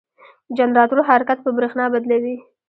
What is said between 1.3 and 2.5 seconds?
په برېښنا بدلوي.